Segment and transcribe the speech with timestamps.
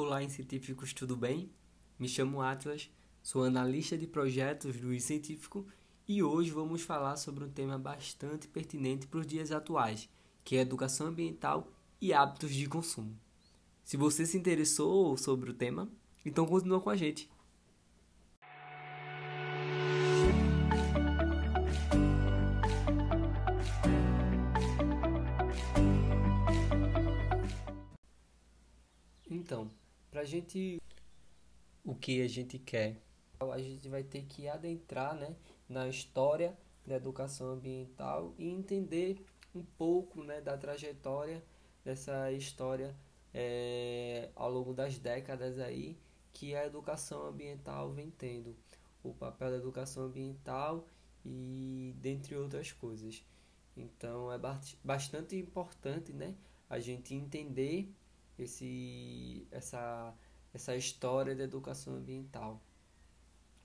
[0.00, 1.50] Olá, científicos, tudo bem?
[1.98, 2.88] Me chamo Atlas,
[3.20, 5.66] sou analista de projetos do Científico
[6.06, 10.08] e hoje vamos falar sobre um tema bastante pertinente para os dias atuais,
[10.44, 13.18] que é educação ambiental e hábitos de consumo.
[13.82, 15.90] Se você se interessou sobre o tema,
[16.24, 17.28] então continua com a gente.
[29.28, 29.68] Então,
[30.10, 30.80] para a gente
[31.84, 33.00] o que a gente quer,
[33.40, 35.34] a gente vai ter que adentrar né,
[35.68, 36.56] na história
[36.86, 39.24] da educação ambiental e entender
[39.54, 41.42] um pouco né, da trajetória
[41.84, 42.94] dessa história
[43.32, 45.96] é, ao longo das décadas aí
[46.32, 48.56] que a educação ambiental vem tendo,
[49.02, 50.86] o papel da educação ambiental
[51.24, 53.24] e dentre outras coisas.
[53.76, 54.38] Então é
[54.82, 56.34] bastante importante né,
[56.68, 57.92] a gente entender
[58.38, 60.14] esse, essa,
[60.52, 62.62] essa história da educação ambiental.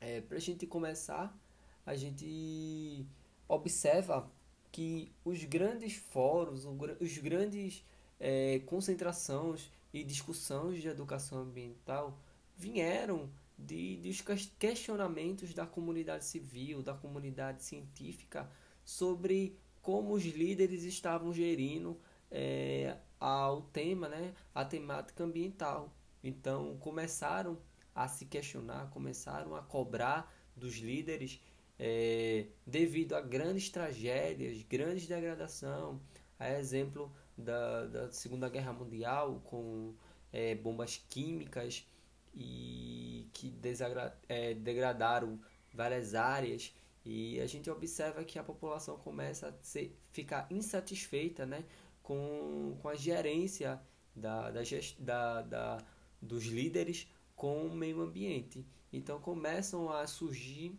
[0.00, 1.36] É, Para a gente começar,
[1.84, 3.06] a gente
[3.48, 4.30] observa
[4.70, 6.64] que os grandes fóruns,
[7.00, 7.84] os grandes
[8.18, 12.18] é, concentrações e discussões de educação ambiental
[12.56, 14.20] vieram de, dos
[14.58, 18.50] questionamentos da comunidade civil, da comunidade científica
[18.84, 22.00] sobre como os líderes estavam gerindo
[22.30, 25.94] é, ao tema, né, a temática ambiental.
[26.24, 27.56] Então começaram
[27.94, 31.40] a se questionar, começaram a cobrar dos líderes
[31.78, 36.00] é, devido a grandes tragédias, grandes degradação,
[36.36, 39.94] a exemplo da, da Segunda Guerra Mundial com
[40.32, 41.86] é, bombas químicas
[42.34, 45.40] e que desagra, é, degradaram
[45.72, 51.64] várias áreas e a gente observa que a população começa a ser, ficar insatisfeita né,
[52.02, 53.80] com, com a gerência
[54.14, 54.62] da, da,
[54.98, 55.78] da, da,
[56.20, 58.66] dos líderes com o meio ambiente.
[58.92, 60.78] Então começam a surgir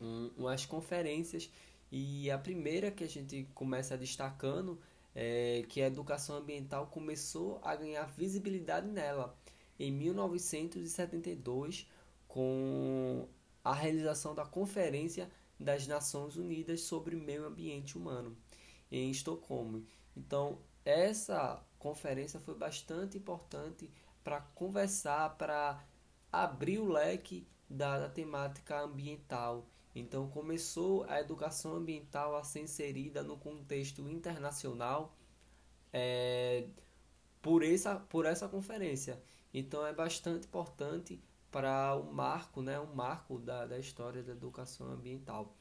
[0.00, 1.50] um, umas conferências
[1.90, 4.80] e a primeira que a gente começa destacando
[5.14, 9.38] é que a educação ambiental começou a ganhar visibilidade nela
[9.78, 11.88] em 1972
[12.26, 13.28] com
[13.62, 18.36] a realização da Conferência das Nações Unidas sobre Meio Ambiente Humano
[18.90, 19.84] em Estocolmo.
[20.16, 23.90] Então, essa conferência foi bastante importante
[24.22, 25.84] para conversar, para
[26.32, 29.66] abrir o leque da, da, temática ambiental.
[29.94, 35.14] Então, começou a educação ambiental a ser inserida no contexto internacional
[35.92, 36.66] é,
[37.40, 39.22] por, essa, por essa conferência.
[39.52, 44.90] Então, é bastante importante para o marco, né, um marco da, da história da educação
[44.90, 45.54] ambiental.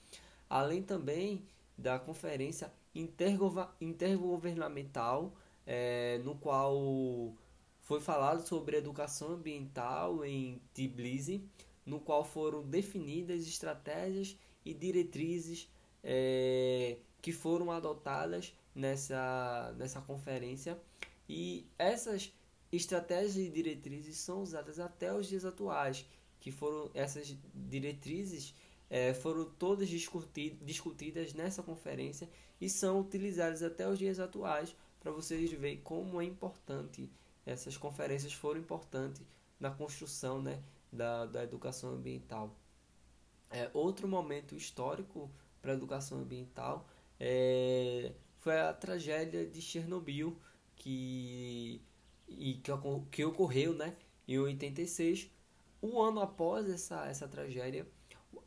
[0.50, 1.46] Além também
[1.78, 7.34] da conferência intergovernamental, é, no qual
[7.80, 11.44] foi falado sobre educação ambiental em Tbilisi,
[11.86, 15.70] no qual foram definidas estratégias e diretrizes
[16.04, 20.80] é, que foram adotadas nessa, nessa conferência.
[21.28, 22.34] E essas
[22.72, 26.06] estratégias e diretrizes são usadas até os dias atuais,
[26.40, 28.54] que foram essas diretrizes
[28.94, 32.30] é, foram todas discutidas nessa conferência
[32.62, 37.12] e são utilizadas até os dias atuais para vocês verem como é importante
[37.44, 39.24] essas conferências foram importantes
[39.60, 40.62] na construção né,
[40.92, 42.56] da, da educação ambiental.
[43.50, 45.28] É, outro momento histórico
[45.60, 46.88] para a educação ambiental
[47.20, 50.40] é, foi a tragédia de Chernobyl
[50.76, 51.82] que,
[52.28, 52.72] e que,
[53.10, 55.32] que ocorreu né, em 86,
[55.82, 57.88] um ano após essa, essa tragédia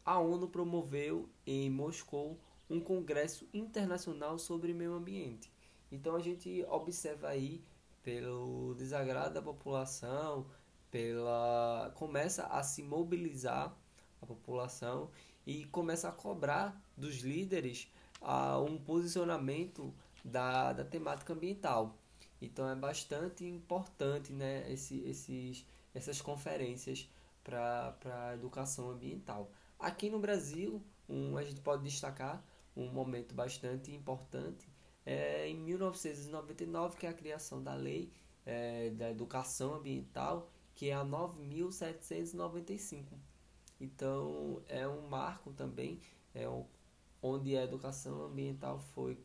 [0.07, 2.39] a ONU promoveu em Moscou
[2.71, 5.53] um congresso internacional sobre meio ambiente.
[5.91, 7.63] Então a gente observa aí
[8.05, 10.47] pelo desagrado da população,
[10.93, 13.77] pela começa a se mobilizar
[14.23, 15.11] a população
[15.45, 17.91] e começa a cobrar dos líderes
[18.21, 19.93] a um posicionamento
[20.25, 21.99] da, da temática ambiental.
[22.41, 25.65] Então é bastante importante né, esse, esses,
[25.95, 27.09] essas conferências
[27.43, 29.51] para a educação ambiental.
[29.79, 32.45] Aqui no Brasil, um, a gente pode destacar
[32.77, 34.69] um momento bastante importante
[35.07, 38.13] é em 1999, que é a criação da Lei
[38.45, 43.05] é, da Educação Ambiental, que é a 9.795.
[43.81, 46.01] Então, é um marco também,
[46.35, 46.67] é um,
[47.23, 49.17] onde a educação ambiental foi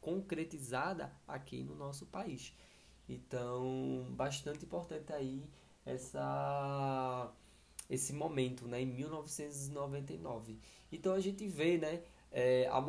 [0.00, 2.54] concretizada aqui no nosso país.
[3.08, 5.42] Então, bastante importante aí
[5.86, 7.32] essa
[7.94, 10.58] esse momento, né, em 1999.
[10.92, 12.80] Então a gente vê, né, é, a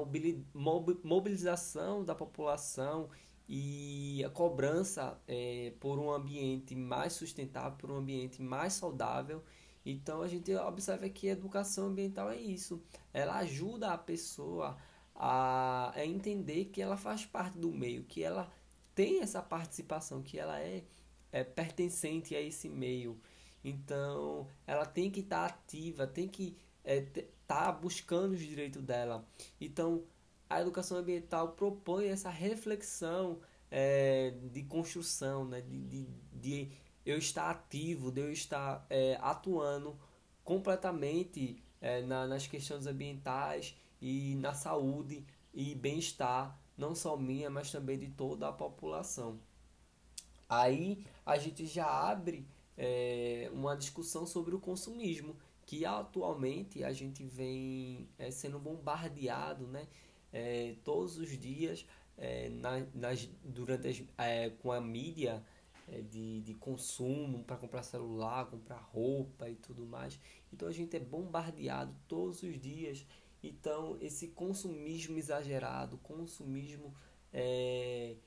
[1.03, 3.09] mobilização da população
[3.47, 9.43] e a cobrança é, por um ambiente mais sustentável, por um ambiente mais saudável.
[9.85, 12.81] Então a gente observa que a educação ambiental é isso.
[13.13, 14.77] Ela ajuda a pessoa
[15.13, 18.51] a, a entender que ela faz parte do meio, que ela
[18.95, 20.83] tem essa participação, que ela é,
[21.31, 23.19] é pertencente a esse meio.
[23.65, 28.83] Então ela tem que estar tá ativa, tem que estar é, tá buscando os direitos
[28.83, 29.27] dela.
[29.59, 30.03] Então
[30.47, 33.39] a educação ambiental propõe essa reflexão
[33.71, 35.61] é, de construção, né?
[35.61, 36.71] de, de, de,
[37.03, 39.99] eu estar ativo, de eu estar é, atuando
[40.43, 47.71] completamente é, na, nas questões ambientais e na saúde e bem-estar, não só minha, mas
[47.71, 49.39] também de toda a população.
[50.47, 52.47] Aí a gente já abre
[52.77, 55.35] é, uma discussão sobre o consumismo,
[55.65, 59.87] que atualmente a gente vem é, sendo bombardeado, né?
[60.35, 61.85] é, todos os dias
[62.17, 65.41] é, na, nas, durante as, é, com a mídia
[65.87, 70.19] é, de, de consumo para comprar celular, comprar roupa e tudo mais.
[70.51, 73.05] Então a gente é bombardeado todos os dias.
[73.41, 76.93] Então esse consumismo exagerado, consumismo
[77.31, 78.17] é,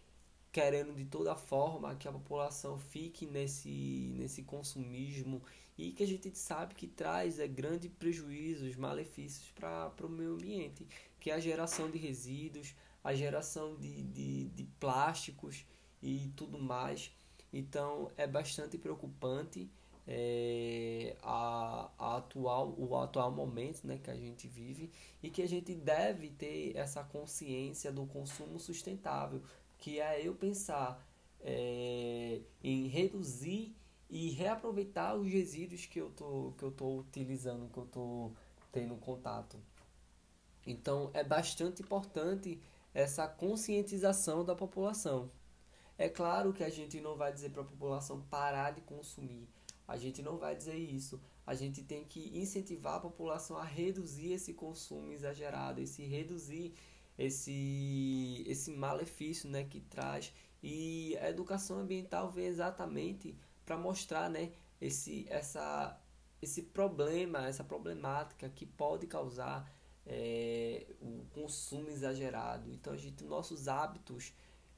[0.58, 5.40] querendo de toda forma que a população fique nesse, nesse consumismo
[5.76, 10.84] e que a gente sabe que traz é, grandes prejuízos, malefícios para o meio ambiente,
[11.20, 12.74] que é a geração de resíduos,
[13.04, 15.64] a geração de, de, de plásticos
[16.02, 17.12] e tudo mais.
[17.52, 19.70] Então é bastante preocupante
[20.08, 24.90] é, a, a, atual, o atual momento né, que a gente vive
[25.22, 29.40] e que a gente deve ter essa consciência do consumo sustentável,
[29.78, 31.06] que é eu pensar
[31.40, 33.74] é, em reduzir
[34.10, 38.32] e reaproveitar os resíduos que eu tô, que eu tô utilizando, que eu tô
[38.72, 39.58] tendo contato.
[40.66, 42.60] Então é bastante importante
[42.92, 45.30] essa conscientização da população.
[45.96, 49.48] É claro que a gente não vai dizer para a população parar de consumir.
[49.86, 51.20] A gente não vai dizer isso.
[51.46, 56.74] A gente tem que incentivar a população a reduzir esse consumo exagerado, esse reduzir
[57.18, 60.32] esse esse malefício, né, que traz.
[60.62, 66.00] E a educação ambiental vem exatamente para mostrar né, esse, essa,
[66.40, 69.70] esse problema, essa problemática que pode causar
[70.06, 72.70] é, o consumo exagerado.
[72.72, 74.32] Então, a gente, nossos hábitos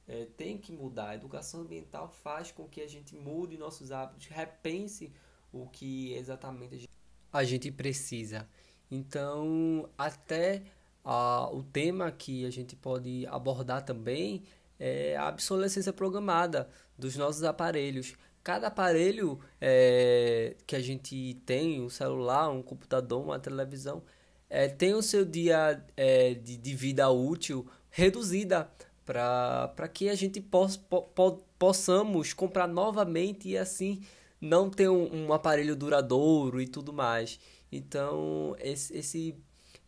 [0.07, 1.09] é, tem que mudar.
[1.09, 5.13] A educação ambiental faz com que a gente mude nossos hábitos, repense
[5.53, 6.89] o que exatamente a gente,
[7.31, 8.47] a gente precisa.
[8.89, 10.63] Então, até
[11.03, 14.43] a, o tema que a gente pode abordar também
[14.79, 21.89] é a obsolescência programada dos nossos aparelhos cada aparelho é, que a gente tem, um
[21.89, 24.03] celular, um computador, uma televisão,
[24.49, 28.69] é, tem o seu dia é, de, de, vida útil reduzida
[29.05, 34.01] para que a gente possa, po, po, possamos comprar novamente e assim
[34.39, 37.39] não ter um, um, aparelho duradouro e tudo mais.
[37.71, 39.35] Então, esse, esse,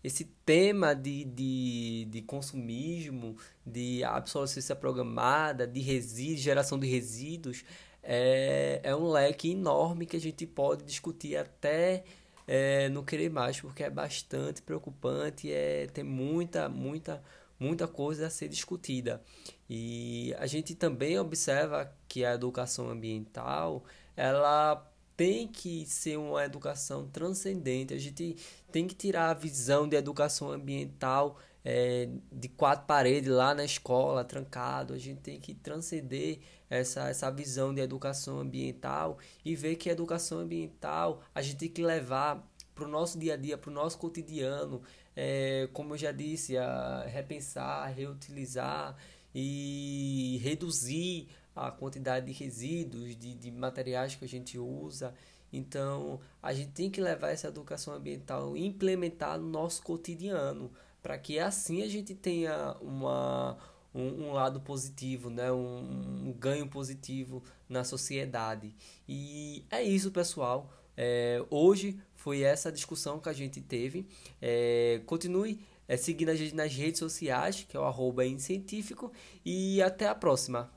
[0.03, 7.63] esse tema de, de, de consumismo, de obsolescência programada, de resíduos, geração de resíduos,
[8.03, 12.03] é, é um leque enorme que a gente pode discutir até
[12.45, 17.23] é, não querer mais, porque é bastante preocupante, é, tem muita, muita,
[17.57, 19.21] muita coisa a ser discutida.
[19.69, 23.85] E a gente também observa que a educação ambiental,
[24.17, 27.93] ela tem que ser uma educação transcendente.
[27.93, 28.35] A gente
[28.71, 34.23] tem que tirar a visão de educação ambiental é, de quatro paredes lá na escola,
[34.23, 34.93] trancado.
[34.93, 36.39] A gente tem que transcender
[36.69, 41.69] essa, essa visão de educação ambiental e ver que a educação ambiental a gente tem
[41.69, 44.81] que levar para o nosso dia a dia, para o nosso cotidiano,
[45.15, 48.95] é, como eu já disse, a repensar, reutilizar
[49.33, 55.13] e reduzir a quantidade de resíduos, de, de materiais que a gente usa.
[55.51, 61.17] Então, a gente tem que levar essa educação ambiental e implementar no nosso cotidiano, para
[61.17, 63.57] que assim a gente tenha uma,
[63.93, 65.51] um, um lado positivo, né?
[65.51, 68.73] Um, um, ganho positivo na sociedade.
[69.07, 70.71] E é isso, pessoal.
[70.97, 74.07] É, hoje foi essa discussão que a gente teve.
[74.41, 79.11] É, continue é, seguindo a gente nas redes sociais, que é o arroba científico,
[79.45, 80.71] e até a próxima.